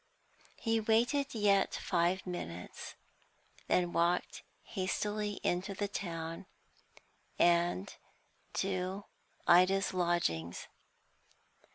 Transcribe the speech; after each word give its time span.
He 0.59 0.79
waited 0.79 1.35
yet 1.35 1.75
five 1.75 2.25
minutes, 2.25 2.95
then 3.67 3.93
walked 3.93 4.41
hastily 4.63 5.33
into 5.43 5.75
the 5.75 5.87
town, 5.87 6.47
and 7.37 7.95
to 8.53 9.05
Ida's 9.45 9.93
lodgings. 9.93 10.65